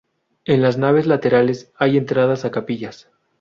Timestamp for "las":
0.63-0.79